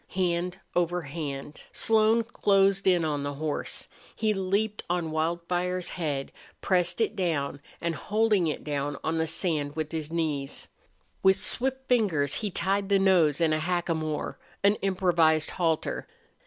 [0.17, 3.87] Hand over hand Slone closed in on the horse.
[4.15, 9.75] He leaped on Wildfire's head, pressed it down, and, holding it down on the sand
[9.75, 10.67] with his knees,
[11.21, 16.07] with swift fingers he tied the nose in a hackamore an improvised halter.